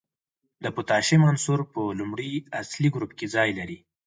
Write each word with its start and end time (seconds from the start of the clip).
د 0.63 0.65
پوتاشیم 0.75 1.21
عنصر 1.29 1.59
په 1.73 1.81
لومړي 1.99 2.31
اصلي 2.61 2.89
ګروپ 2.95 3.11
کې 3.17 3.25
ځای 3.35 3.49
لري. 3.59 3.77